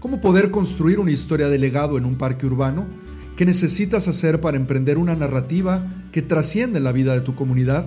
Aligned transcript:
¿Cómo 0.00 0.22
poder 0.22 0.50
construir 0.50 0.98
una 0.98 1.10
historia 1.10 1.50
de 1.50 1.58
legado 1.58 1.98
en 1.98 2.06
un 2.06 2.16
parque 2.16 2.46
urbano? 2.46 2.86
¿Qué 3.36 3.44
necesitas 3.44 4.08
hacer 4.08 4.40
para 4.40 4.56
emprender 4.56 4.96
una 4.96 5.14
narrativa 5.14 6.02
que 6.10 6.22
trasciende 6.22 6.80
la 6.80 6.92
vida 6.92 7.12
de 7.12 7.20
tu 7.20 7.34
comunidad? 7.34 7.86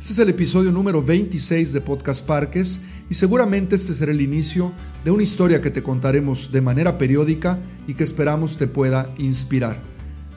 Este 0.00 0.12
es 0.12 0.18
el 0.18 0.28
episodio 0.28 0.72
número 0.72 1.04
26 1.04 1.72
de 1.72 1.80
Podcast 1.80 2.26
Parques 2.26 2.80
y 3.08 3.14
seguramente 3.14 3.76
este 3.76 3.94
será 3.94 4.10
el 4.10 4.20
inicio 4.20 4.72
de 5.04 5.12
una 5.12 5.22
historia 5.22 5.60
que 5.60 5.70
te 5.70 5.84
contaremos 5.84 6.50
de 6.50 6.60
manera 6.62 6.98
periódica 6.98 7.60
y 7.86 7.94
que 7.94 8.02
esperamos 8.02 8.56
te 8.56 8.66
pueda 8.66 9.14
inspirar. 9.18 9.80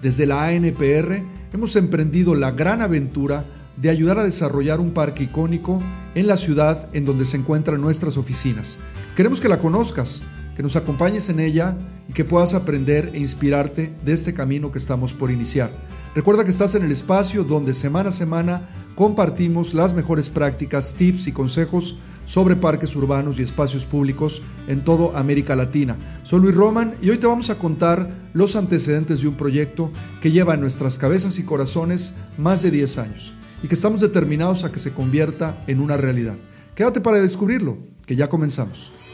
Desde 0.04 0.28
la 0.28 0.46
ANPR 0.46 1.24
hemos 1.54 1.76
emprendido 1.76 2.36
la 2.36 2.52
gran 2.52 2.84
aventura 2.84 3.48
de 3.78 3.90
ayudar 3.90 4.20
a 4.20 4.24
desarrollar 4.24 4.80
un 4.80 4.92
parque 4.92 5.24
icónico 5.24 5.82
en 6.14 6.28
la 6.28 6.38
ciudad 6.38 6.88
en 6.94 7.04
donde 7.04 7.26
se 7.26 7.38
encuentran 7.38 7.82
nuestras 7.82 8.16
oficinas. 8.16 8.78
Queremos 9.16 9.42
que 9.42 9.50
la 9.50 9.58
conozcas 9.58 10.22
que 10.56 10.64
nos 10.64 10.76
acompañes 10.76 11.30
en 11.30 11.40
ella 11.40 11.78
y 12.08 12.14
que 12.14 12.26
puedas 12.26 12.54
aprender 12.54 13.12
e 13.14 13.20
inspirarte 13.20 13.94
de 14.04 14.14
este 14.14 14.34
camino 14.34 14.72
que 14.72 14.80
estamos 14.80 15.14
por 15.14 15.32
iniciar. 15.32 15.72
Recuerda 16.16 16.46
que 16.46 16.52
estás 16.52 16.76
en 16.76 16.84
el 16.84 16.92
espacio 16.92 17.44
donde 17.44 17.74
semana 17.74 18.10
a 18.10 18.14
semana 18.14 18.70
compartimos 18.96 19.74
las 19.74 19.94
mejores 19.94 20.30
prácticas, 20.30 20.94
tips 20.94 21.28
y 21.28 21.34
consejos 21.34 21.98
sobre 22.24 22.56
parques 22.56 22.96
urbanos 22.96 23.38
y 23.38 23.44
espacios 23.44 23.86
públicos 23.86 24.42
en 24.68 24.84
toda 24.84 25.20
América 25.20 25.56
Latina. 25.56 25.98
Soy 26.24 26.40
Luis 26.40 26.56
Roman 26.56 26.96
y 27.02 27.10
hoy 27.10 27.18
te 27.18 27.28
vamos 27.28 27.50
a 27.50 27.60
contar 27.60 28.10
los 28.34 28.56
antecedentes 28.56 29.22
de 29.22 29.28
un 29.28 29.36
proyecto 29.36 29.92
que 30.22 30.32
lleva 30.32 30.54
en 30.54 30.62
nuestras 30.62 30.98
cabezas 30.98 31.38
y 31.38 31.44
corazones 31.44 32.16
más 32.38 32.62
de 32.62 32.72
10 32.72 32.98
años 32.98 33.34
y 33.62 33.68
que 33.68 33.76
estamos 33.76 34.02
determinados 34.02 34.64
a 34.64 34.72
que 34.72 34.80
se 34.80 34.94
convierta 34.94 35.64
en 35.68 35.82
una 35.82 35.98
realidad. 35.98 36.36
Quédate 36.76 37.02
para 37.02 37.22
descubrirlo, 37.22 37.78
que 38.06 38.16
ya 38.16 38.30
comenzamos. 38.30 39.05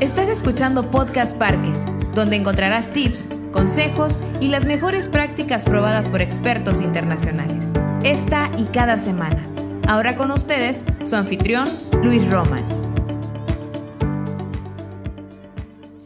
Estás 0.00 0.30
escuchando 0.30 0.90
Podcast 0.90 1.36
Parques, 1.36 1.84
donde 2.14 2.36
encontrarás 2.36 2.90
tips, 2.90 3.28
consejos 3.52 4.18
y 4.40 4.48
las 4.48 4.64
mejores 4.64 5.08
prácticas 5.08 5.66
probadas 5.66 6.08
por 6.08 6.22
expertos 6.22 6.80
internacionales. 6.80 7.74
Esta 8.02 8.50
y 8.56 8.64
cada 8.64 8.96
semana. 8.96 9.46
Ahora 9.86 10.16
con 10.16 10.30
ustedes, 10.30 10.86
su 11.02 11.16
anfitrión, 11.16 11.68
Luis 12.02 12.26
Roman. 12.30 12.66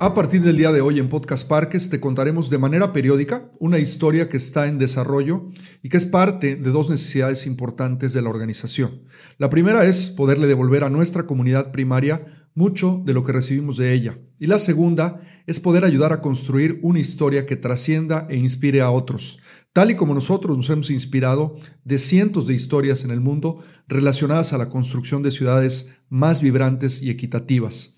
A 0.00 0.12
partir 0.12 0.42
del 0.42 0.56
día 0.56 0.72
de 0.72 0.80
hoy 0.80 0.98
en 0.98 1.08
Podcast 1.08 1.48
Parques 1.48 1.88
te 1.88 2.00
contaremos 2.00 2.50
de 2.50 2.58
manera 2.58 2.92
periódica 2.92 3.48
una 3.60 3.78
historia 3.78 4.28
que 4.28 4.38
está 4.38 4.66
en 4.66 4.80
desarrollo 4.80 5.46
y 5.82 5.88
que 5.88 5.98
es 5.98 6.04
parte 6.04 6.56
de 6.56 6.70
dos 6.72 6.90
necesidades 6.90 7.46
importantes 7.46 8.12
de 8.12 8.22
la 8.22 8.28
organización. 8.28 9.02
La 9.38 9.50
primera 9.50 9.84
es 9.84 10.10
poderle 10.10 10.48
devolver 10.48 10.82
a 10.82 10.90
nuestra 10.90 11.22
comunidad 11.22 11.70
primaria 11.70 12.43
mucho 12.54 13.02
de 13.04 13.12
lo 13.14 13.22
que 13.22 13.32
recibimos 13.32 13.76
de 13.76 13.92
ella. 13.92 14.18
Y 14.38 14.46
la 14.46 14.58
segunda 14.58 15.20
es 15.46 15.60
poder 15.60 15.84
ayudar 15.84 16.12
a 16.12 16.20
construir 16.20 16.78
una 16.82 17.00
historia 17.00 17.46
que 17.46 17.56
trascienda 17.56 18.26
e 18.30 18.36
inspire 18.36 18.80
a 18.80 18.90
otros, 18.90 19.38
tal 19.72 19.90
y 19.90 19.96
como 19.96 20.14
nosotros 20.14 20.56
nos 20.56 20.70
hemos 20.70 20.90
inspirado 20.90 21.54
de 21.84 21.98
cientos 21.98 22.46
de 22.46 22.54
historias 22.54 23.04
en 23.04 23.10
el 23.10 23.20
mundo 23.20 23.62
relacionadas 23.88 24.52
a 24.52 24.58
la 24.58 24.68
construcción 24.68 25.22
de 25.22 25.32
ciudades 25.32 25.96
más 26.08 26.40
vibrantes 26.40 27.02
y 27.02 27.10
equitativas. 27.10 27.96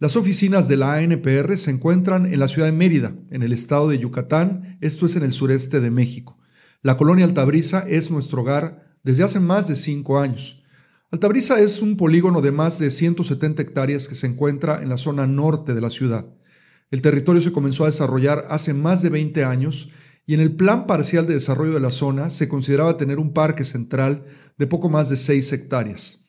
Las 0.00 0.14
oficinas 0.14 0.68
de 0.68 0.76
la 0.76 0.94
ANPR 0.94 1.56
se 1.58 1.72
encuentran 1.72 2.32
en 2.32 2.38
la 2.38 2.46
ciudad 2.46 2.68
de 2.68 2.72
Mérida, 2.72 3.16
en 3.30 3.42
el 3.42 3.52
estado 3.52 3.88
de 3.88 3.98
Yucatán, 3.98 4.78
esto 4.80 5.06
es 5.06 5.16
en 5.16 5.24
el 5.24 5.32
sureste 5.32 5.80
de 5.80 5.90
México. 5.90 6.38
La 6.82 6.96
colonia 6.96 7.24
Altabrisa 7.24 7.80
es 7.80 8.08
nuestro 8.08 8.42
hogar 8.42 8.96
desde 9.02 9.24
hace 9.24 9.40
más 9.40 9.66
de 9.66 9.74
cinco 9.74 10.20
años. 10.20 10.62
Altabrisa 11.10 11.58
es 11.58 11.80
un 11.80 11.96
polígono 11.96 12.42
de 12.42 12.52
más 12.52 12.78
de 12.78 12.90
170 12.90 13.62
hectáreas 13.62 14.08
que 14.08 14.14
se 14.14 14.26
encuentra 14.26 14.82
en 14.82 14.90
la 14.90 14.98
zona 14.98 15.26
norte 15.26 15.72
de 15.72 15.80
la 15.80 15.88
ciudad. 15.88 16.26
El 16.90 17.00
territorio 17.00 17.40
se 17.40 17.50
comenzó 17.50 17.84
a 17.84 17.86
desarrollar 17.86 18.44
hace 18.50 18.74
más 18.74 19.00
de 19.00 19.08
20 19.08 19.42
años 19.42 19.88
y 20.26 20.34
en 20.34 20.40
el 20.40 20.54
plan 20.54 20.86
parcial 20.86 21.26
de 21.26 21.32
desarrollo 21.32 21.72
de 21.72 21.80
la 21.80 21.90
zona 21.90 22.28
se 22.28 22.46
consideraba 22.46 22.98
tener 22.98 23.18
un 23.18 23.32
parque 23.32 23.64
central 23.64 24.26
de 24.58 24.66
poco 24.66 24.90
más 24.90 25.08
de 25.08 25.16
6 25.16 25.50
hectáreas. 25.50 26.27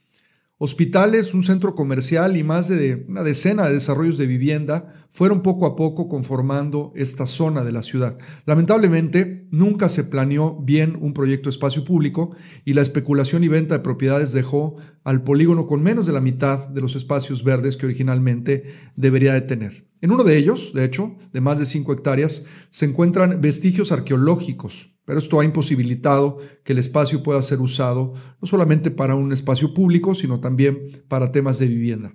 Hospitales, 0.62 1.34
un 1.34 1.44
centro 1.44 1.74
comercial 1.74 2.36
y 2.36 2.44
más 2.44 2.68
de 2.68 3.06
una 3.08 3.24
decena 3.24 3.66
de 3.66 3.76
desarrollos 3.76 4.18
de 4.18 4.28
vivienda 4.28 4.94
fueron 5.10 5.42
poco 5.42 5.66
a 5.66 5.78
poco 5.78 6.10
conformando 6.10 6.92
esta 6.98 7.28
zona 7.28 7.64
de 7.64 7.72
la 7.72 7.82
ciudad. 7.82 8.18
Lamentablemente, 8.46 9.48
nunca 9.52 9.88
se 9.88 10.04
planeó 10.04 10.60
bien 10.62 10.98
un 11.00 11.14
proyecto 11.14 11.50
espacio 11.50 11.86
público 11.86 12.36
y 12.66 12.74
la 12.74 12.82
especulación 12.82 13.46
y 13.46 13.48
venta 13.48 13.76
de 13.76 13.84
propiedades 13.84 14.34
dejó 14.34 14.76
al 15.06 15.24
polígono 15.24 15.66
con 15.66 15.82
menos 15.82 16.06
de 16.06 16.12
la 16.12 16.20
mitad 16.20 16.68
de 16.68 16.82
los 16.82 16.98
espacios 16.98 17.46
verdes 17.46 17.78
que 17.78 17.86
originalmente 17.86 18.64
debería 18.98 19.34
de 19.36 19.42
tener. 19.42 19.88
En 20.02 20.12
uno 20.12 20.26
de 20.26 20.36
ellos, 20.36 20.74
de 20.74 20.84
hecho, 20.84 21.16
de 21.32 21.40
más 21.40 21.60
de 21.60 21.68
5 21.68 21.94
hectáreas, 21.94 22.48
se 22.70 22.84
encuentran 22.84 23.40
vestigios 23.40 23.94
arqueológicos, 23.94 24.99
pero 25.10 25.18
esto 25.18 25.40
ha 25.40 25.44
imposibilitado 25.44 26.38
que 26.64 26.74
el 26.74 26.78
espacio 26.78 27.24
pueda 27.24 27.42
ser 27.42 27.62
usado 27.62 28.14
no 28.40 28.48
solamente 28.48 28.92
para 28.92 29.16
un 29.16 29.34
espacio 29.34 29.74
público, 29.74 30.14
sino 30.14 30.40
también 30.40 30.84
para 31.08 31.32
temas 31.32 31.58
de 31.58 31.66
vivienda. 31.66 32.14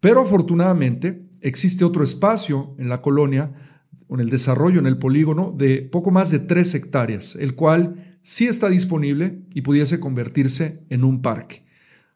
Pero 0.00 0.22
afortunadamente 0.22 1.28
existe 1.42 1.84
otro 1.84 2.02
espacio 2.02 2.74
en 2.76 2.88
la 2.88 3.02
colonia, 3.02 3.52
con 4.08 4.18
el 4.18 4.30
desarrollo 4.30 4.80
en 4.80 4.88
el 4.88 4.98
polígono, 4.98 5.54
de 5.56 5.82
poco 5.82 6.10
más 6.10 6.32
de 6.32 6.40
tres 6.40 6.74
hectáreas, 6.74 7.36
el 7.36 7.54
cual 7.54 8.18
sí 8.20 8.48
está 8.48 8.68
disponible 8.68 9.44
y 9.54 9.60
pudiese 9.60 10.00
convertirse 10.00 10.82
en 10.90 11.04
un 11.04 11.22
parque. 11.22 11.64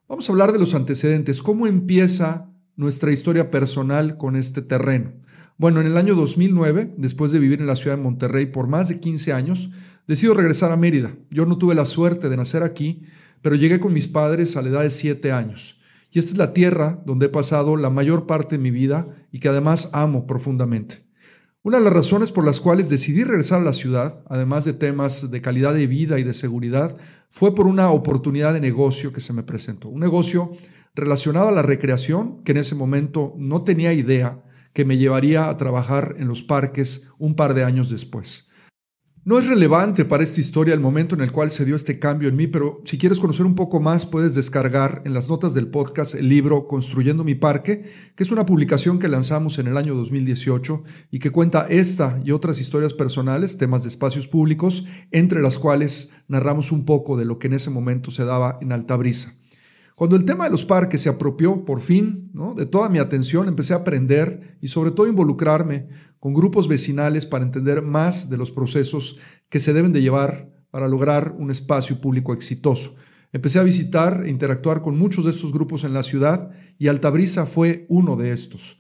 Vamos 0.09 0.29
a 0.29 0.33
hablar 0.33 0.51
de 0.51 0.59
los 0.59 0.75
antecedentes, 0.75 1.45
cómo 1.45 1.69
empieza 1.69 2.51
nuestra 2.75 3.13
historia 3.13 3.53
personal 3.53 4.17
con 4.17 4.35
este 4.35 4.63
terreno. 4.63 5.13
Bueno, 5.59 5.81
en 5.81 5.87
el 5.87 5.97
año 5.97 6.17
2009, 6.17 6.95
después 6.97 7.31
de 7.31 7.39
vivir 7.39 7.61
en 7.61 7.69
la 7.69 7.77
ciudad 7.77 7.97
de 7.97 8.03
Monterrey 8.03 8.47
por 8.47 8.67
más 8.67 8.89
de 8.89 8.99
15 8.99 9.33
años, 9.33 9.71
Decido 10.09 10.33
regresar 10.33 10.73
a 10.73 10.77
Mérida. 10.79 11.15
Yo 11.31 11.45
no 11.45 11.59
tuve 11.59 11.75
la 11.75 11.85
suerte 11.85 12.31
de 12.31 12.37
nacer 12.39 12.63
aquí, 12.63 13.03
pero 13.43 13.57
llegué 13.57 13.79
con 13.79 13.93
mis 13.93 14.09
padres 14.09 14.57
a 14.57 14.63
la 14.63 14.71
edad 14.71 14.83
de 14.83 14.91
siete 14.91 15.33
años. 15.33 15.79
Y 16.11 16.19
esta 16.19 16.33
es 16.33 16.39
la 16.39 16.55
tierra 16.55 17.03
donde 17.05 17.27
he 17.27 17.29
pasado 17.29 17.77
la 17.77 17.91
mayor 17.91 18.27
parte 18.27 18.57
de 18.57 18.63
mi 18.63 18.71
vida 18.71 19.07
y 19.31 19.39
que 19.39 19.51
además 19.51 19.91
amo 19.93 20.27
profundamente. 20.27 21.07
Una 21.63 21.77
de 21.77 21.85
las 21.85 21.93
razones 21.93 22.33
por 22.33 22.47
las 22.47 22.63
cuales 22.63 22.89
decidí 22.89 23.23
regresar 23.23 23.61
a 23.61 23.65
la 23.65 23.75
ciudad, 23.75 24.23
además 24.31 24.65
de 24.65 24.73
temas 24.73 25.31
de 25.31 25.43
calidad 25.43 25.75
de 25.75 25.87
vida 25.87 26.19
y 26.19 26.23
de 26.23 26.33
seguridad, 26.33 26.97
fue 27.29 27.55
por 27.55 27.67
una 27.67 27.91
oportunidad 27.91 28.55
de 28.55 28.63
negocio 28.63 29.13
que 29.13 29.21
se 29.21 29.35
me 29.35 29.43
presentó. 29.43 29.91
Un 29.91 30.01
negocio 30.01 30.51
relacionado 30.95 31.49
a 31.49 31.53
la 31.53 31.61
recreación, 31.61 32.43
que 32.45 32.53
en 32.53 32.59
ese 32.59 32.75
momento 32.75 33.35
no 33.37 33.63
tenía 33.63 33.93
idea 33.93 34.43
que 34.73 34.87
me 34.87 34.97
llevaría 34.97 35.51
a 35.51 35.57
trabajar 35.59 36.15
en 36.17 36.29
los 36.29 36.43
parques 36.43 37.09
un 37.19 37.35
par 37.35 37.53
de 37.53 37.65
años 37.65 37.91
después. 37.91 38.49
No 39.29 39.39
es 39.39 39.47
relevante 39.47 40.07
para 40.07 40.25
esta 40.25 40.41
historia 40.41 40.73
el 40.73 40.81
momento 40.81 41.15
en 41.15 41.21
el 41.21 41.33
cual 41.33 41.51
se 41.51 41.67
dio 41.67 41.77
este 41.77 41.99
cambio 41.99 42.31
en 42.31 42.37
mí, 42.37 42.47
pero 42.47 42.81
si 42.87 42.97
quieres 42.97 43.21
conocer 43.21 43.45
un 43.45 43.55
poco 43.55 43.79
más 43.79 44.07
puedes 44.07 44.35
descargar 44.35 45.03
en 45.05 45.13
las 45.13 45.29
notas 45.29 45.53
del 45.53 45.69
podcast 45.69 46.15
el 46.15 46.31
libro 46.31 46.67
Construyendo 46.67 47.25
mi 47.25 47.35
parque, 47.35 47.83
que 48.17 48.25
es 48.25 48.31
una 48.31 48.47
publicación 48.47 48.99
que 48.99 49.07
lanzamos 49.07 49.59
en 49.59 49.67
el 49.67 49.77
año 49.77 49.95
2018 49.95 50.83
y 51.11 51.19
que 51.19 51.31
cuenta 51.31 51.67
esta 51.69 52.19
y 52.25 52.31
otras 52.31 52.59
historias 52.59 52.95
personales, 52.95 53.59
temas 53.59 53.83
de 53.83 53.91
espacios 53.91 54.27
públicos, 54.27 54.87
entre 55.11 55.43
las 55.43 55.59
cuales 55.59 56.13
narramos 56.27 56.73
un 56.73 56.87
poco 56.87 57.19
de 57.19 57.27
lo 57.27 57.39
que 57.39 57.49
en 57.49 57.53
ese 57.53 57.69
momento 57.69 58.11
se 58.11 58.25
daba 58.25 58.57
en 58.63 58.73
Altabrisa. 58.73 59.35
Cuando 59.99 60.15
el 60.15 60.25
tema 60.25 60.45
de 60.45 60.51
los 60.51 60.65
parques 60.65 61.03
se 61.03 61.09
apropió 61.09 61.65
por 61.65 61.81
fin 61.81 62.31
de 62.55 62.67
toda 62.67 62.89
mi 62.89 63.01
atención, 63.01 63.49
empecé 63.49 63.73
a 63.73 63.79
aprender 63.79 64.57
y 64.61 64.69
sobre 64.69 64.93
todo 64.93 65.09
involucrarme 65.09 65.89
con 66.21 66.35
grupos 66.35 66.69
vecinales 66.69 67.27
para 67.27 67.45
entender 67.45 67.83
más 67.83 68.31
de 68.31 68.37
los 68.37 68.53
procesos 68.53 69.19
que 69.49 69.59
se 69.59 69.73
deben 69.73 69.93
de 69.93 70.01
llevar 70.01 70.53
para 70.71 70.87
lograr 70.87 71.35
un 71.37 71.51
espacio 71.51 72.01
público 72.01 72.33
exitoso. 72.33 72.95
Empecé 73.33 73.59
a 73.59 73.65
visitar 73.65 74.23
e 74.25 74.31
interactuar 74.31 74.83
con 74.83 74.97
muchos 74.97 75.25
de 75.25 75.33
estos 75.33 75.51
grupos 75.53 75.83
en 75.83 75.95
la 75.95 76.05
ciudad 76.05 76.53
y 76.79 76.87
Altabrisa 76.87 77.45
fue 77.45 77.85
uno 77.89 78.15
de 78.15 78.31
estos. 78.31 78.79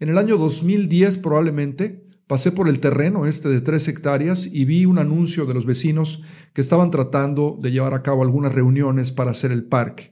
En 0.00 0.08
el 0.08 0.18
año 0.18 0.36
2010 0.36 1.18
probablemente 1.18 2.04
pasé 2.26 2.50
por 2.50 2.68
el 2.68 2.80
terreno 2.80 3.24
este 3.24 3.48
de 3.50 3.60
tres 3.60 3.86
hectáreas 3.86 4.46
y 4.46 4.64
vi 4.64 4.84
un 4.84 4.98
anuncio 4.98 5.46
de 5.46 5.54
los 5.54 5.64
vecinos 5.64 6.22
que 6.52 6.60
estaban 6.60 6.90
tratando 6.90 7.56
de 7.62 7.70
llevar 7.70 7.94
a 7.94 8.02
cabo 8.02 8.24
algunas 8.24 8.52
reuniones 8.52 9.12
para 9.12 9.30
hacer 9.30 9.52
el 9.52 9.62
parque. 9.62 10.10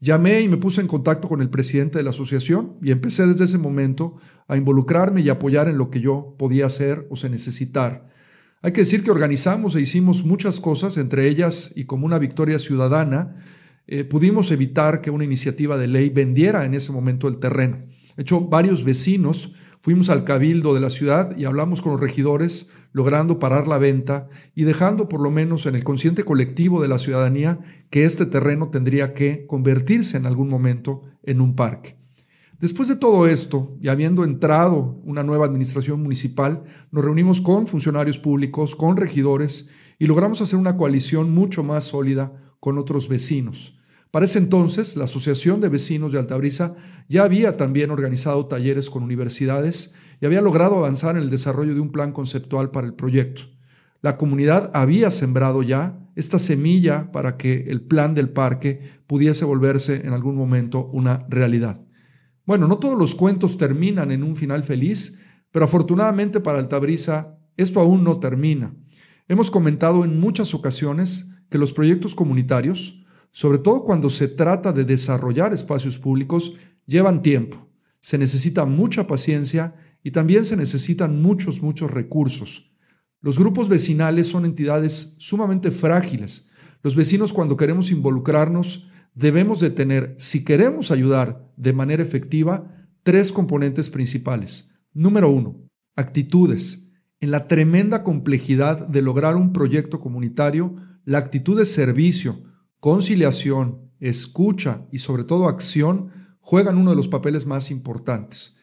Llamé 0.00 0.40
y 0.40 0.48
me 0.48 0.56
puse 0.56 0.80
en 0.80 0.86
contacto 0.86 1.28
con 1.28 1.40
el 1.40 1.50
presidente 1.50 1.98
de 1.98 2.04
la 2.04 2.10
asociación 2.10 2.74
y 2.82 2.90
empecé 2.90 3.26
desde 3.26 3.44
ese 3.44 3.58
momento 3.58 4.16
a 4.48 4.56
involucrarme 4.56 5.20
y 5.20 5.28
apoyar 5.28 5.68
en 5.68 5.78
lo 5.78 5.90
que 5.90 6.00
yo 6.00 6.34
podía 6.38 6.66
hacer 6.66 7.06
o 7.10 7.16
se 7.16 7.30
necesitar. 7.30 8.06
Hay 8.60 8.72
que 8.72 8.80
decir 8.80 9.04
que 9.04 9.10
organizamos 9.10 9.74
e 9.74 9.80
hicimos 9.80 10.24
muchas 10.24 10.58
cosas, 10.58 10.96
entre 10.96 11.28
ellas 11.28 11.72
y 11.74 11.84
como 11.84 12.06
una 12.06 12.18
victoria 12.18 12.58
ciudadana, 12.58 13.36
eh, 13.86 14.04
pudimos 14.04 14.50
evitar 14.50 15.02
que 15.02 15.10
una 15.10 15.24
iniciativa 15.24 15.76
de 15.76 15.86
ley 15.86 16.08
vendiera 16.08 16.64
en 16.64 16.74
ese 16.74 16.90
momento 16.90 17.28
el 17.28 17.38
terreno. 17.38 17.84
De 18.16 18.22
hecho, 18.22 18.40
varios 18.40 18.82
vecinos 18.84 19.52
fuimos 19.84 20.08
al 20.08 20.24
cabildo 20.24 20.72
de 20.72 20.80
la 20.80 20.88
ciudad 20.88 21.36
y 21.36 21.44
hablamos 21.44 21.82
con 21.82 21.92
los 21.92 22.00
regidores 22.00 22.70
logrando 22.92 23.38
parar 23.38 23.68
la 23.68 23.76
venta 23.76 24.28
y 24.54 24.64
dejando 24.64 25.10
por 25.10 25.20
lo 25.20 25.30
menos 25.30 25.66
en 25.66 25.74
el 25.74 25.84
consciente 25.84 26.24
colectivo 26.24 26.80
de 26.80 26.88
la 26.88 26.96
ciudadanía 26.96 27.58
que 27.90 28.06
este 28.06 28.24
terreno 28.24 28.70
tendría 28.70 29.12
que 29.12 29.46
convertirse 29.46 30.16
en 30.16 30.24
algún 30.24 30.48
momento 30.48 31.02
en 31.22 31.42
un 31.42 31.54
parque. 31.54 31.98
Después 32.58 32.88
de 32.88 32.96
todo 32.96 33.26
esto, 33.26 33.76
y 33.78 33.88
habiendo 33.88 34.24
entrado 34.24 35.02
una 35.04 35.22
nueva 35.22 35.44
administración 35.44 36.02
municipal, 36.02 36.64
nos 36.90 37.04
reunimos 37.04 37.42
con 37.42 37.66
funcionarios 37.66 38.16
públicos, 38.16 38.74
con 38.74 38.96
regidores, 38.96 39.68
y 39.98 40.06
logramos 40.06 40.40
hacer 40.40 40.58
una 40.58 40.78
coalición 40.78 41.30
mucho 41.30 41.62
más 41.62 41.84
sólida 41.84 42.32
con 42.58 42.78
otros 42.78 43.06
vecinos. 43.06 43.76
Para 44.14 44.26
ese 44.26 44.38
entonces, 44.38 44.96
la 44.96 45.06
Asociación 45.06 45.60
de 45.60 45.68
Vecinos 45.68 46.12
de 46.12 46.20
Altabrisa 46.20 46.76
ya 47.08 47.24
había 47.24 47.56
también 47.56 47.90
organizado 47.90 48.46
talleres 48.46 48.88
con 48.88 49.02
universidades 49.02 49.96
y 50.20 50.26
había 50.26 50.40
logrado 50.40 50.78
avanzar 50.78 51.16
en 51.16 51.24
el 51.24 51.30
desarrollo 51.30 51.74
de 51.74 51.80
un 51.80 51.90
plan 51.90 52.12
conceptual 52.12 52.70
para 52.70 52.86
el 52.86 52.94
proyecto. 52.94 53.42
La 54.02 54.16
comunidad 54.16 54.70
había 54.72 55.10
sembrado 55.10 55.64
ya 55.64 55.98
esta 56.14 56.38
semilla 56.38 57.10
para 57.10 57.36
que 57.36 57.64
el 57.66 57.82
plan 57.82 58.14
del 58.14 58.28
parque 58.28 58.78
pudiese 59.08 59.44
volverse 59.44 60.06
en 60.06 60.12
algún 60.12 60.36
momento 60.36 60.86
una 60.92 61.26
realidad. 61.28 61.80
Bueno, 62.46 62.68
no 62.68 62.78
todos 62.78 62.96
los 62.96 63.16
cuentos 63.16 63.58
terminan 63.58 64.12
en 64.12 64.22
un 64.22 64.36
final 64.36 64.62
feliz, 64.62 65.18
pero 65.50 65.64
afortunadamente 65.64 66.38
para 66.38 66.60
Altabrisa 66.60 67.36
esto 67.56 67.80
aún 67.80 68.04
no 68.04 68.20
termina. 68.20 68.76
Hemos 69.26 69.50
comentado 69.50 70.04
en 70.04 70.20
muchas 70.20 70.54
ocasiones 70.54 71.30
que 71.50 71.58
los 71.58 71.72
proyectos 71.72 72.14
comunitarios, 72.14 73.03
sobre 73.34 73.58
todo 73.58 73.82
cuando 73.82 74.10
se 74.10 74.28
trata 74.28 74.72
de 74.72 74.84
desarrollar 74.84 75.52
espacios 75.52 75.98
públicos, 75.98 76.54
llevan 76.86 77.20
tiempo. 77.20 77.68
Se 77.98 78.16
necesita 78.16 78.64
mucha 78.64 79.08
paciencia 79.08 79.74
y 80.04 80.12
también 80.12 80.44
se 80.44 80.56
necesitan 80.56 81.20
muchos, 81.20 81.60
muchos 81.60 81.90
recursos. 81.90 82.70
Los 83.20 83.36
grupos 83.36 83.68
vecinales 83.68 84.28
son 84.28 84.44
entidades 84.44 85.16
sumamente 85.18 85.72
frágiles. 85.72 86.50
Los 86.84 86.94
vecinos 86.94 87.32
cuando 87.32 87.56
queremos 87.56 87.90
involucrarnos 87.90 88.86
debemos 89.14 89.58
de 89.58 89.70
tener, 89.70 90.14
si 90.16 90.44
queremos 90.44 90.92
ayudar 90.92 91.44
de 91.56 91.72
manera 91.72 92.04
efectiva, 92.04 92.86
tres 93.02 93.32
componentes 93.32 93.90
principales. 93.90 94.76
Número 94.92 95.28
uno, 95.28 95.60
actitudes. 95.96 96.92
En 97.18 97.32
la 97.32 97.48
tremenda 97.48 98.04
complejidad 98.04 98.86
de 98.86 99.02
lograr 99.02 99.34
un 99.34 99.52
proyecto 99.52 99.98
comunitario, 99.98 100.76
la 101.04 101.18
actitud 101.18 101.58
de 101.58 101.66
servicio, 101.66 102.53
conciliación, 102.84 103.90
escucha 103.98 104.86
y 104.92 104.98
sobre 104.98 105.24
todo 105.24 105.48
acción 105.48 106.10
juegan 106.40 106.76
uno 106.76 106.90
de 106.90 106.96
los 106.96 107.08
papeles 107.08 107.46
más 107.46 107.70
importantes. 107.70 108.56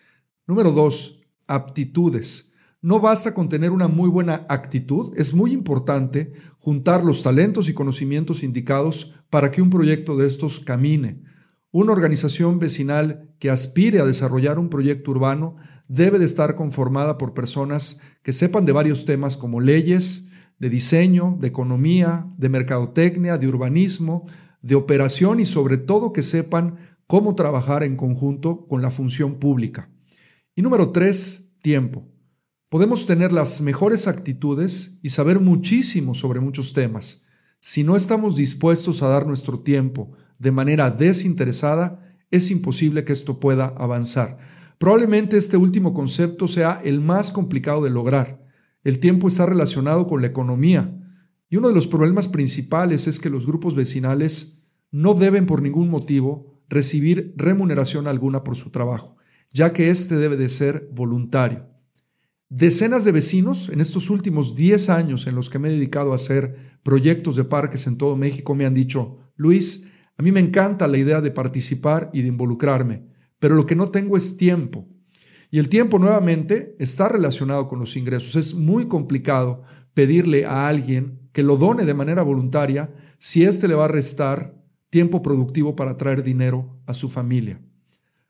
Número 0.46 0.70
dos, 0.72 1.24
aptitudes. 1.48 2.52
No 2.84 3.00
basta 3.00 3.34
con 3.34 3.50
tener 3.50 3.72
una 3.72 3.88
muy 3.88 4.12
buena 4.12 4.46
actitud, 4.48 5.12
es 5.18 5.34
muy 5.34 5.54
importante 5.54 6.34
juntar 6.60 7.04
los 7.04 7.24
talentos 7.24 7.68
y 7.68 7.74
conocimientos 7.74 8.44
indicados 8.44 9.12
para 9.32 9.50
que 9.50 9.64
un 9.64 9.72
proyecto 9.72 10.16
de 10.16 10.28
estos 10.28 10.60
camine. 10.60 11.24
Una 11.72 11.92
organización 11.92 12.60
vecinal 12.60 13.28
que 13.40 13.50
aspire 13.50 14.02
a 14.02 14.06
desarrollar 14.06 14.60
un 14.60 14.70
proyecto 14.70 15.10
urbano 15.10 15.56
debe 15.88 16.20
de 16.20 16.26
estar 16.26 16.56
conformada 16.56 17.18
por 17.18 17.34
personas 17.34 18.02
que 18.22 18.34
sepan 18.34 18.66
de 18.66 18.72
varios 18.72 19.04
temas 19.04 19.36
como 19.36 19.62
leyes, 19.62 20.28
de 20.62 20.70
diseño, 20.70 21.40
de 21.42 21.48
economía, 21.48 22.28
de 22.38 22.48
mercadotecnia, 22.48 23.40
de 23.40 23.48
urbanismo, 23.48 24.28
de 24.62 24.76
operación 24.76 25.40
y 25.40 25.48
sobre 25.48 25.78
todo 25.78 26.14
que 26.14 26.22
sepan 26.22 26.76
cómo 27.08 27.34
trabajar 27.34 27.84
en 27.84 27.96
conjunto 27.96 28.68
con 28.68 28.84
la 28.84 28.92
función 28.92 29.40
pública. 29.40 29.90
Y 30.56 30.62
número 30.62 30.92
tres, 30.92 31.50
tiempo. 31.64 32.08
Podemos 32.70 33.08
tener 33.08 33.32
las 33.32 33.60
mejores 33.62 34.08
actitudes 34.08 35.00
y 35.02 35.10
saber 35.10 35.40
muchísimo 35.40 36.14
sobre 36.14 36.40
muchos 36.40 36.74
temas. 36.74 37.24
Si 37.60 37.84
no 37.84 37.96
estamos 37.96 38.36
dispuestos 38.36 39.02
a 39.02 39.08
dar 39.08 39.26
nuestro 39.26 39.62
tiempo 39.62 40.12
de 40.38 40.52
manera 40.52 40.92
desinteresada, 40.92 42.16
es 42.30 42.52
imposible 42.52 43.04
que 43.04 43.14
esto 43.14 43.40
pueda 43.40 43.74
avanzar. 43.78 44.38
Probablemente 44.78 45.40
este 45.40 45.58
último 45.58 45.96
concepto 45.96 46.48
sea 46.48 46.80
el 46.84 47.02
más 47.02 47.32
complicado 47.32 47.82
de 47.82 47.90
lograr. 47.90 48.41
El 48.84 49.00
tiempo 49.00 49.28
está 49.28 49.46
relacionado 49.46 50.08
con 50.08 50.22
la 50.22 50.28
economía 50.28 50.98
y 51.50 51.58
uno 51.58 51.68
de 51.68 51.74
los 51.74 51.88
problemas 51.88 52.28
principales 52.28 53.08
es 53.08 53.20
que 53.20 53.30
los 53.30 53.46
grupos 53.46 53.76
vecinales 53.76 54.64
no 54.90 55.14
deben 55.14 55.46
por 55.46 55.62
ningún 55.62 55.90
motivo 55.90 56.62
recibir 56.68 57.34
remuneración 57.36 58.08
alguna 58.08 58.44
por 58.44 58.56
su 58.56 58.72
trabajo, 58.72 59.18
ya 59.52 59.72
que 59.72 59.90
éste 59.90 60.16
debe 60.16 60.38
de 60.38 60.50
ser 60.50 60.90
voluntario. 60.94 61.68
Decenas 62.50 63.04
de 63.04 63.12
vecinos 63.12 63.70
en 63.70 63.82
estos 63.82 64.10
últimos 64.10 64.56
10 64.56 64.90
años 64.90 65.28
en 65.28 65.36
los 65.36 65.50
que 65.50 65.60
me 65.60 65.70
he 65.70 65.72
dedicado 65.72 66.12
a 66.12 66.16
hacer 66.16 66.56
proyectos 66.84 67.36
de 67.36 67.44
parques 67.44 67.88
en 67.88 67.98
todo 67.98 68.18
México 68.18 68.56
me 68.56 68.66
han 68.66 68.74
dicho, 68.74 69.20
Luis, 69.36 69.88
a 70.18 70.24
mí 70.24 70.32
me 70.32 70.40
encanta 70.40 70.88
la 70.88 70.98
idea 70.98 71.22
de 71.22 71.32
participar 71.32 72.10
y 72.14 72.22
de 72.22 72.28
involucrarme, 72.28 73.06
pero 73.40 73.56
lo 73.56 73.66
que 73.66 73.76
no 73.76 73.90
tengo 73.90 74.18
es 74.18 74.38
tiempo. 74.38 74.88
Y 75.52 75.60
el 75.60 75.68
tiempo 75.68 76.00
nuevamente 76.00 76.78
está 76.80 77.10
relacionado 77.10 77.68
con 77.68 77.80
los 77.80 77.98
ingresos. 77.98 78.38
Es 78.38 78.56
muy 78.56 78.88
complicado 78.88 79.64
pedirle 79.94 80.46
a 80.46 80.70
alguien 80.70 81.30
que 81.34 81.44
lo 81.44 81.58
done 81.58 81.84
de 81.84 81.94
manera 81.94 82.24
voluntaria 82.24 82.90
si 83.18 83.44
éste 83.44 83.68
le 83.68 83.76
va 83.76 83.86
a 83.86 83.90
restar 83.90 84.56
tiempo 84.90 85.22
productivo 85.22 85.76
para 85.76 85.98
traer 85.98 86.24
dinero 86.24 86.82
a 86.86 86.94
su 86.94 87.10
familia. 87.10 87.62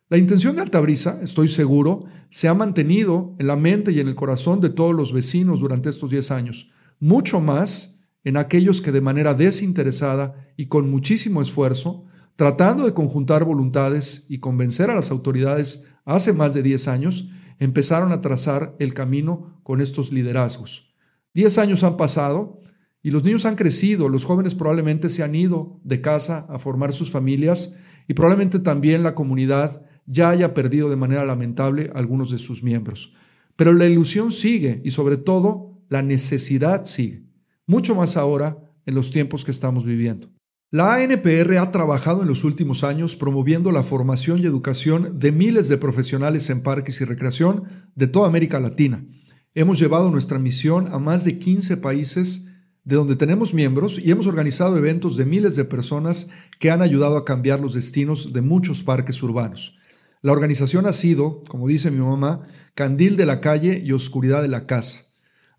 La 0.10 0.18
intención 0.18 0.56
de 0.56 0.64
Altabrisa, 0.64 1.20
estoy 1.24 1.48
seguro, 1.48 2.04
se 2.30 2.48
ha 2.48 2.54
mantenido 2.54 3.36
en 3.40 3.48
la 3.48 3.56
mente 3.56 3.92
y 3.92 4.00
en 4.00 4.08
el 4.08 4.16
corazón 4.16 4.60
de 4.60 4.70
todos 4.70 4.94
los 4.94 5.14
vecinos 5.14 5.62
durante 5.62 5.90
estos 5.90 6.10
10 6.10 6.32
años, 6.32 6.72
mucho 7.00 7.40
más 7.40 8.00
en 8.24 8.36
aquellos 8.36 8.82
que 8.82 8.92
de 8.92 9.00
manera 9.00 9.34
desinteresada 9.34 10.50
y 10.58 10.66
con 10.66 10.90
muchísimo 10.92 11.42
esfuerzo, 11.42 12.06
tratando 12.42 12.86
de 12.86 12.96
conjuntar 12.96 13.44
voluntades 13.44 14.26
y 14.28 14.40
convencer 14.40 14.90
a 14.90 14.96
las 14.96 15.12
autoridades 15.12 15.84
hace 16.06 16.34
más 16.34 16.56
de 16.56 16.64
10 16.64 16.88
años, 16.88 17.30
empezaron 17.60 18.12
a 18.12 18.20
trazar 18.20 18.76
el 18.80 18.96
camino 18.96 19.62
con 19.62 19.80
estos 19.80 20.12
liderazgos. 20.12 20.92
10 21.36 21.60
años 21.60 21.84
han 21.84 21.98
pasado 21.98 22.58
y 23.04 23.12
los 23.12 23.24
niños 23.24 23.46
han 23.46 23.56
crecido, 23.56 24.10
los 24.10 24.26
jóvenes 24.26 24.56
probablemente 24.56 25.12
se 25.12 25.22
han 25.22 25.36
ido 25.36 25.80
de 25.84 26.02
casa 26.02 26.48
a 26.50 26.58
formar 26.58 26.94
sus 26.94 27.12
familias 27.12 27.76
y 28.08 28.16
probablemente 28.16 28.58
también 28.58 29.04
la 29.04 29.14
comunidad 29.14 29.84
ya 30.08 30.32
haya 30.32 30.56
perdido 30.56 30.90
de 30.90 30.96
manera 30.96 31.24
lamentable 31.24 31.92
algunos 31.94 32.32
de 32.32 32.40
sus 32.40 32.64
miembros. 32.64 33.14
Pero 33.56 33.72
la 33.72 33.86
ilusión 33.86 34.32
sigue 34.32 34.82
y 34.84 34.90
sobre 34.90 35.18
todo 35.18 35.80
la 35.90 36.02
necesidad 36.02 36.86
sigue, 36.86 37.24
mucho 37.68 37.94
más 37.94 38.18
ahora 38.18 38.58
en 38.88 38.96
los 38.96 39.12
tiempos 39.12 39.46
que 39.46 39.52
estamos 39.52 39.86
viviendo. 39.86 40.41
La 40.74 40.96
ANPR 40.96 41.58
ha 41.58 41.70
trabajado 41.74 42.22
en 42.22 42.30
los 42.30 42.46
últimos 42.46 42.86
años 42.86 43.18
promoviendo 43.18 43.74
la 43.74 43.84
formación 43.84 44.40
y 44.40 44.46
educación 44.46 45.20
de 45.20 45.34
miles 45.34 45.68
de 45.68 45.78
profesionales 45.78 46.50
en 46.50 46.64
parques 46.64 47.02
y 47.02 47.04
recreación 47.04 47.66
de 47.94 48.08
toda 48.08 48.30
América 48.30 48.58
Latina. 48.62 49.06
Hemos 49.54 49.80
llevado 49.80 50.10
nuestra 50.12 50.40
misión 50.40 50.88
a 50.94 50.98
más 50.98 51.26
de 51.26 51.40
15 51.40 51.76
países 51.76 52.46
de 52.86 52.96
donde 52.96 53.18
tenemos 53.18 53.54
miembros 53.54 54.00
y 54.00 54.12
hemos 54.12 54.28
organizado 54.28 54.78
eventos 54.78 55.18
de 55.18 55.26
miles 55.26 55.58
de 55.58 55.66
personas 55.66 56.30
que 56.58 56.72
han 56.72 56.82
ayudado 56.82 57.18
a 57.18 57.26
cambiar 57.26 57.60
los 57.60 57.74
destinos 57.74 58.32
de 58.32 58.42
muchos 58.42 58.82
parques 58.82 59.22
urbanos. 59.22 59.76
La 60.22 60.32
organización 60.32 60.86
ha 60.86 60.94
sido, 60.94 61.44
como 61.50 61.68
dice 61.68 61.92
mi 61.92 62.00
mamá, 62.00 62.44
candil 62.76 63.18
de 63.18 63.26
la 63.26 63.42
calle 63.42 63.82
y 63.84 63.92
oscuridad 63.92 64.42
de 64.42 64.48
la 64.48 64.68
casa. 64.68 65.00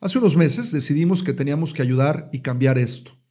Hace 0.00 0.16
unos 0.16 0.38
meses 0.38 0.73
decidimos 0.73 1.23
que 1.23 1.35
teníamos 1.35 1.75
que 1.75 1.83
ayudar 1.83 2.31
y 2.33 2.40
cambiar 2.40 2.78
esto. 2.78 3.22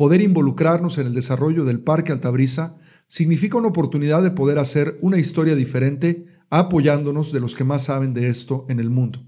Poder 0.00 0.22
involucrarnos 0.22 0.96
en 0.96 1.08
el 1.08 1.12
desarrollo 1.12 1.66
del 1.66 1.80
Parque 1.80 2.10
Altabrisa 2.10 2.78
significa 3.06 3.58
una 3.58 3.68
oportunidad 3.68 4.22
de 4.22 4.30
poder 4.30 4.56
hacer 4.56 4.96
una 5.02 5.18
historia 5.18 5.54
diferente 5.54 6.24
apoyándonos 6.48 7.32
de 7.32 7.40
los 7.40 7.54
que 7.54 7.64
más 7.64 7.84
saben 7.84 8.14
de 8.14 8.30
esto 8.30 8.64
en 8.70 8.80
el 8.80 8.88
mundo. 8.88 9.26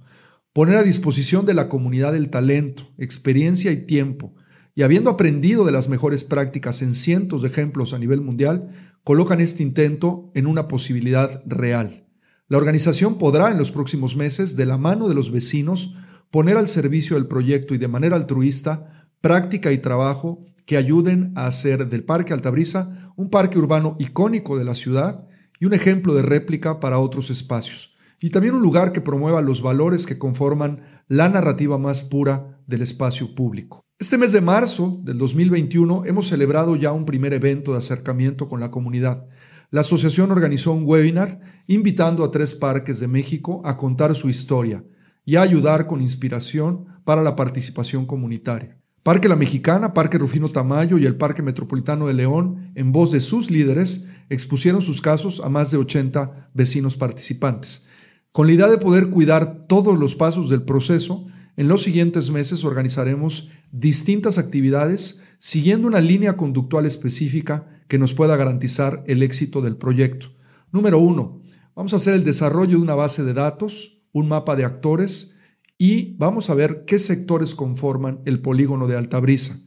Poner 0.54 0.78
a 0.78 0.82
disposición 0.82 1.44
de 1.44 1.52
la 1.52 1.68
comunidad 1.68 2.16
el 2.16 2.30
talento, 2.30 2.84
experiencia 2.96 3.70
y 3.70 3.84
tiempo, 3.84 4.34
y 4.74 4.80
habiendo 4.80 5.10
aprendido 5.10 5.66
de 5.66 5.72
las 5.72 5.90
mejores 5.90 6.24
prácticas 6.24 6.80
en 6.80 6.94
cientos 6.94 7.42
de 7.42 7.48
ejemplos 7.48 7.92
a 7.92 7.98
nivel 7.98 8.22
mundial, 8.22 8.70
colocan 9.04 9.42
este 9.42 9.62
intento 9.62 10.30
en 10.34 10.46
una 10.46 10.68
posibilidad 10.68 11.42
real. 11.44 12.08
La 12.48 12.56
organización 12.56 13.18
podrá 13.18 13.50
en 13.50 13.58
los 13.58 13.72
próximos 13.72 14.16
meses, 14.16 14.56
de 14.56 14.64
la 14.64 14.78
mano 14.78 15.10
de 15.10 15.14
los 15.14 15.30
vecinos, 15.30 15.92
poner 16.30 16.56
al 16.56 16.66
servicio 16.66 17.16
del 17.16 17.28
proyecto 17.28 17.74
y 17.74 17.78
de 17.78 17.88
manera 17.88 18.16
altruista 18.16 19.01
práctica 19.22 19.72
y 19.72 19.78
trabajo 19.78 20.40
que 20.66 20.76
ayuden 20.76 21.32
a 21.36 21.46
hacer 21.46 21.88
del 21.88 22.04
Parque 22.04 22.34
Altabrisa 22.34 23.12
un 23.16 23.30
parque 23.30 23.58
urbano 23.58 23.96
icónico 23.98 24.58
de 24.58 24.64
la 24.64 24.74
ciudad 24.74 25.26
y 25.58 25.64
un 25.64 25.74
ejemplo 25.74 26.14
de 26.14 26.22
réplica 26.22 26.80
para 26.80 26.98
otros 26.98 27.30
espacios, 27.30 27.94
y 28.20 28.30
también 28.30 28.54
un 28.54 28.62
lugar 28.62 28.92
que 28.92 29.00
promueva 29.00 29.40
los 29.40 29.62
valores 29.62 30.06
que 30.06 30.18
conforman 30.18 30.82
la 31.06 31.28
narrativa 31.28 31.78
más 31.78 32.02
pura 32.02 32.58
del 32.66 32.82
espacio 32.82 33.34
público. 33.34 33.80
Este 33.98 34.18
mes 34.18 34.32
de 34.32 34.40
marzo 34.40 35.00
del 35.04 35.18
2021 35.18 36.04
hemos 36.06 36.26
celebrado 36.26 36.74
ya 36.74 36.92
un 36.92 37.04
primer 37.04 37.32
evento 37.32 37.72
de 37.72 37.78
acercamiento 37.78 38.48
con 38.48 38.58
la 38.58 38.72
comunidad. 38.72 39.26
La 39.70 39.82
asociación 39.82 40.32
organizó 40.32 40.72
un 40.72 40.84
webinar 40.84 41.40
invitando 41.68 42.24
a 42.24 42.32
tres 42.32 42.54
parques 42.54 42.98
de 42.98 43.06
México 43.06 43.62
a 43.64 43.76
contar 43.76 44.16
su 44.16 44.28
historia 44.28 44.84
y 45.24 45.36
a 45.36 45.42
ayudar 45.42 45.86
con 45.86 46.02
inspiración 46.02 46.86
para 47.04 47.22
la 47.22 47.36
participación 47.36 48.04
comunitaria. 48.04 48.81
Parque 49.02 49.28
La 49.28 49.34
Mexicana, 49.34 49.94
Parque 49.94 50.16
Rufino 50.16 50.50
Tamayo 50.50 50.96
y 50.96 51.06
el 51.06 51.16
Parque 51.16 51.42
Metropolitano 51.42 52.06
de 52.06 52.14
León, 52.14 52.70
en 52.76 52.92
voz 52.92 53.10
de 53.10 53.18
sus 53.18 53.50
líderes, 53.50 54.06
expusieron 54.30 54.80
sus 54.80 55.00
casos 55.00 55.40
a 55.42 55.48
más 55.48 55.72
de 55.72 55.76
80 55.76 56.50
vecinos 56.54 56.96
participantes. 56.96 57.82
Con 58.30 58.46
la 58.46 58.52
idea 58.52 58.68
de 58.68 58.78
poder 58.78 59.10
cuidar 59.10 59.66
todos 59.66 59.98
los 59.98 60.14
pasos 60.14 60.48
del 60.48 60.62
proceso, 60.62 61.26
en 61.56 61.66
los 61.66 61.82
siguientes 61.82 62.30
meses 62.30 62.62
organizaremos 62.62 63.50
distintas 63.72 64.38
actividades 64.38 65.22
siguiendo 65.40 65.88
una 65.88 66.00
línea 66.00 66.36
conductual 66.36 66.86
específica 66.86 67.66
que 67.88 67.98
nos 67.98 68.14
pueda 68.14 68.36
garantizar 68.36 69.02
el 69.08 69.24
éxito 69.24 69.62
del 69.62 69.76
proyecto. 69.76 70.28
Número 70.70 70.98
uno, 70.98 71.40
vamos 71.74 71.92
a 71.92 71.96
hacer 71.96 72.14
el 72.14 72.22
desarrollo 72.22 72.76
de 72.76 72.84
una 72.84 72.94
base 72.94 73.24
de 73.24 73.34
datos, 73.34 74.00
un 74.12 74.28
mapa 74.28 74.54
de 74.54 74.64
actores, 74.64 75.34
y 75.84 76.14
vamos 76.16 76.48
a 76.48 76.54
ver 76.54 76.84
qué 76.86 77.00
sectores 77.00 77.56
conforman 77.56 78.20
el 78.24 78.40
polígono 78.40 78.86
de 78.86 78.96
Altabrisa. 78.96 79.58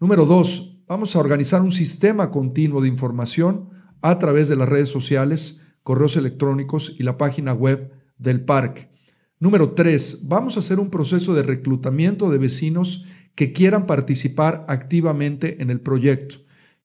Número 0.00 0.26
dos, 0.26 0.80
vamos 0.88 1.14
a 1.14 1.20
organizar 1.20 1.62
un 1.62 1.70
sistema 1.70 2.32
continuo 2.32 2.80
de 2.80 2.88
información 2.88 3.68
a 4.02 4.18
través 4.18 4.48
de 4.48 4.56
las 4.56 4.68
redes 4.68 4.88
sociales, 4.88 5.60
correos 5.84 6.16
electrónicos 6.16 6.96
y 6.98 7.04
la 7.04 7.16
página 7.16 7.52
web 7.52 7.92
del 8.18 8.44
parque. 8.44 8.90
Número 9.38 9.70
tres, 9.70 10.22
vamos 10.24 10.56
a 10.56 10.58
hacer 10.58 10.80
un 10.80 10.90
proceso 10.90 11.32
de 11.32 11.44
reclutamiento 11.44 12.28
de 12.28 12.38
vecinos 12.38 13.04
que 13.36 13.52
quieran 13.52 13.86
participar 13.86 14.64
activamente 14.66 15.62
en 15.62 15.70
el 15.70 15.80
proyecto. 15.80 16.38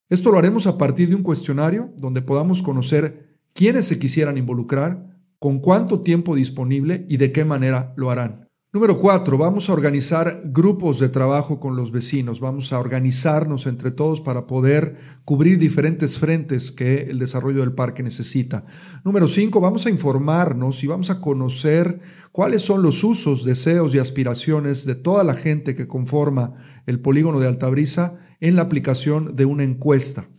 Esto 0.07 0.31
lo 0.31 0.37
haremos 0.37 0.67
a 0.67 0.77
partir 0.77 1.09
de 1.09 1.15
un 1.15 1.23
cuestionario 1.23 1.95
donde 1.97 2.21
podamos 2.21 2.61
conocer 2.61 3.39
quiénes 3.55 3.85
se 3.85 3.97
quisieran 3.97 4.37
involucrar, 4.37 5.17
con 5.39 5.57
cuánto 5.57 6.01
tiempo 6.01 6.35
disponible 6.35 7.07
y 7.09 7.17
de 7.17 7.31
qué 7.31 7.43
manera 7.43 7.95
lo 7.97 8.11
harán. 8.11 8.50
Número 8.73 8.97
cuatro, 8.97 9.37
vamos 9.37 9.69
a 9.69 9.73
organizar 9.73 10.43
grupos 10.45 10.97
de 10.97 11.09
trabajo 11.09 11.59
con 11.59 11.75
los 11.75 11.91
vecinos, 11.91 12.39
vamos 12.39 12.71
a 12.71 12.79
organizarnos 12.79 13.65
entre 13.65 13.91
todos 13.91 14.21
para 14.21 14.47
poder 14.47 14.95
cubrir 15.25 15.59
diferentes 15.59 16.17
frentes 16.17 16.71
que 16.71 17.01
el 17.01 17.19
desarrollo 17.19 17.59
del 17.59 17.73
parque 17.73 18.01
necesita. 18.01 18.63
Número 19.03 19.27
cinco, 19.27 19.59
vamos 19.59 19.85
a 19.85 19.89
informarnos 19.89 20.85
y 20.85 20.87
vamos 20.87 21.09
a 21.09 21.19
conocer 21.19 21.99
cuáles 22.31 22.61
son 22.61 22.81
los 22.81 23.03
usos, 23.03 23.43
deseos 23.43 23.93
y 23.93 23.99
aspiraciones 23.99 24.85
de 24.85 24.95
toda 24.95 25.25
la 25.25 25.33
gente 25.33 25.75
que 25.75 25.89
conforma 25.89 26.53
el 26.85 27.01
polígono 27.01 27.41
de 27.41 27.49
Altabrisa 27.49 28.19
en 28.39 28.55
la 28.55 28.61
aplicación 28.61 29.35
de 29.35 29.43
una 29.43 29.65
encuesta. 29.65 30.29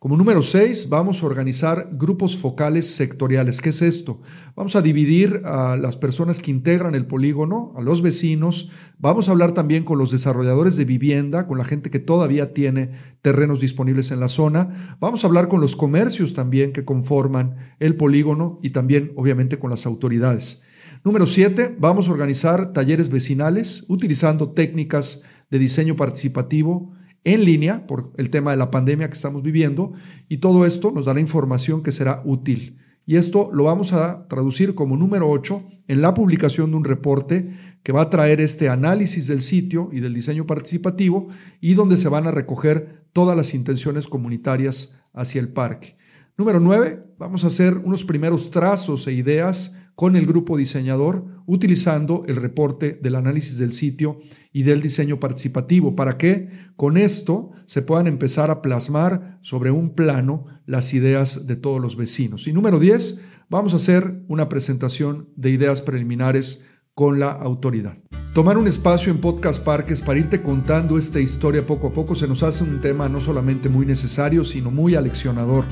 Como 0.00 0.16
número 0.16 0.42
6, 0.42 0.88
vamos 0.88 1.22
a 1.22 1.26
organizar 1.26 1.90
grupos 1.92 2.34
focales 2.34 2.86
sectoriales. 2.86 3.60
¿Qué 3.60 3.68
es 3.68 3.82
esto? 3.82 4.22
Vamos 4.56 4.74
a 4.74 4.80
dividir 4.80 5.42
a 5.44 5.76
las 5.76 5.98
personas 5.98 6.38
que 6.38 6.50
integran 6.50 6.94
el 6.94 7.04
polígono, 7.04 7.74
a 7.76 7.82
los 7.82 8.00
vecinos. 8.00 8.70
Vamos 8.96 9.28
a 9.28 9.32
hablar 9.32 9.52
también 9.52 9.84
con 9.84 9.98
los 9.98 10.10
desarrolladores 10.10 10.76
de 10.76 10.86
vivienda, 10.86 11.46
con 11.46 11.58
la 11.58 11.64
gente 11.64 11.90
que 11.90 11.98
todavía 11.98 12.54
tiene 12.54 12.92
terrenos 13.20 13.60
disponibles 13.60 14.10
en 14.10 14.20
la 14.20 14.28
zona. 14.28 14.96
Vamos 15.00 15.22
a 15.22 15.26
hablar 15.26 15.48
con 15.48 15.60
los 15.60 15.76
comercios 15.76 16.32
también 16.32 16.72
que 16.72 16.86
conforman 16.86 17.56
el 17.78 17.94
polígono 17.94 18.58
y 18.62 18.70
también, 18.70 19.12
obviamente, 19.16 19.58
con 19.58 19.68
las 19.68 19.84
autoridades. 19.84 20.62
Número 21.04 21.26
7, 21.26 21.76
vamos 21.78 22.08
a 22.08 22.12
organizar 22.12 22.72
talleres 22.72 23.10
vecinales 23.10 23.84
utilizando 23.88 24.52
técnicas 24.52 25.24
de 25.50 25.58
diseño 25.58 25.94
participativo 25.94 26.90
en 27.24 27.44
línea 27.44 27.86
por 27.86 28.12
el 28.16 28.30
tema 28.30 28.50
de 28.50 28.56
la 28.56 28.70
pandemia 28.70 29.08
que 29.08 29.16
estamos 29.16 29.42
viviendo 29.42 29.92
y 30.28 30.38
todo 30.38 30.64
esto 30.66 30.90
nos 30.90 31.04
dará 31.04 31.20
información 31.20 31.82
que 31.82 31.92
será 31.92 32.22
útil. 32.24 32.78
Y 33.06 33.16
esto 33.16 33.50
lo 33.52 33.64
vamos 33.64 33.92
a 33.92 34.28
traducir 34.28 34.74
como 34.74 34.96
número 34.96 35.28
8 35.28 35.64
en 35.88 36.00
la 36.00 36.14
publicación 36.14 36.70
de 36.70 36.76
un 36.76 36.84
reporte 36.84 37.50
que 37.82 37.92
va 37.92 38.02
a 38.02 38.10
traer 38.10 38.40
este 38.40 38.68
análisis 38.68 39.26
del 39.26 39.42
sitio 39.42 39.88
y 39.92 40.00
del 40.00 40.14
diseño 40.14 40.46
participativo 40.46 41.26
y 41.60 41.74
donde 41.74 41.96
se 41.96 42.08
van 42.08 42.26
a 42.26 42.30
recoger 42.30 43.04
todas 43.12 43.36
las 43.36 43.54
intenciones 43.54 44.06
comunitarias 44.06 45.00
hacia 45.12 45.40
el 45.40 45.48
parque. 45.48 45.96
Número 46.36 46.60
9, 46.60 47.14
vamos 47.18 47.42
a 47.44 47.48
hacer 47.48 47.78
unos 47.78 48.04
primeros 48.04 48.50
trazos 48.50 49.06
e 49.06 49.12
ideas 49.12 49.74
con 50.00 50.16
el 50.16 50.24
grupo 50.24 50.56
diseñador 50.56 51.26
utilizando 51.44 52.24
el 52.26 52.36
reporte 52.36 52.98
del 53.02 53.16
análisis 53.16 53.58
del 53.58 53.70
sitio 53.70 54.16
y 54.50 54.62
del 54.62 54.80
diseño 54.80 55.20
participativo 55.20 55.94
para 55.94 56.16
que 56.16 56.48
con 56.74 56.96
esto 56.96 57.50
se 57.66 57.82
puedan 57.82 58.06
empezar 58.06 58.50
a 58.50 58.62
plasmar 58.62 59.38
sobre 59.42 59.70
un 59.70 59.90
plano 59.90 60.46
las 60.64 60.94
ideas 60.94 61.46
de 61.46 61.56
todos 61.56 61.82
los 61.82 61.96
vecinos. 61.96 62.46
Y 62.46 62.54
número 62.54 62.78
10, 62.78 63.20
vamos 63.50 63.74
a 63.74 63.76
hacer 63.76 64.22
una 64.26 64.48
presentación 64.48 65.28
de 65.36 65.50
ideas 65.50 65.82
preliminares 65.82 66.64
con 66.94 67.20
la 67.20 67.32
autoridad. 67.32 67.98
Tomar 68.32 68.56
un 68.56 68.68
espacio 68.68 69.12
en 69.12 69.20
Podcast 69.20 69.62
Parques 69.62 70.00
para 70.00 70.18
irte 70.18 70.40
contando 70.40 70.96
esta 70.96 71.20
historia 71.20 71.66
poco 71.66 71.88
a 71.88 71.92
poco 71.92 72.14
se 72.14 72.26
nos 72.26 72.42
hace 72.42 72.64
un 72.64 72.80
tema 72.80 73.10
no 73.10 73.20
solamente 73.20 73.68
muy 73.68 73.84
necesario, 73.84 74.46
sino 74.46 74.70
muy 74.70 74.94
aleccionador. 74.94 75.66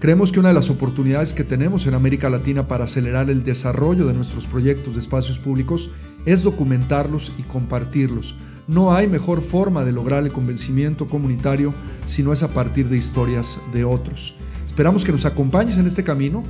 Creemos 0.00 0.32
que 0.32 0.40
una 0.40 0.48
de 0.48 0.54
las 0.54 0.70
oportunidades 0.70 1.34
que 1.34 1.44
tenemos 1.44 1.84
en 1.84 1.92
América 1.92 2.30
Latina 2.30 2.66
para 2.66 2.84
acelerar 2.84 3.28
el 3.28 3.44
desarrollo 3.44 4.06
de 4.06 4.14
nuestros 4.14 4.46
proyectos 4.46 4.94
de 4.94 5.00
espacios 5.00 5.38
públicos 5.38 5.90
es 6.24 6.42
documentarlos 6.42 7.34
y 7.36 7.42
compartirlos. 7.42 8.34
No 8.66 8.94
hay 8.94 9.08
mejor 9.08 9.42
forma 9.42 9.84
de 9.84 9.92
lograr 9.92 10.22
el 10.22 10.32
convencimiento 10.32 11.06
comunitario 11.06 11.74
si 12.06 12.22
no 12.22 12.32
es 12.32 12.42
a 12.42 12.54
partir 12.54 12.88
de 12.88 12.96
historias 12.96 13.60
de 13.74 13.84
otros. 13.84 14.36
Esperamos 14.64 15.04
que 15.04 15.12
nos 15.12 15.26
acompañes 15.26 15.76
en 15.76 15.86
este 15.86 16.02
camino, 16.02 16.44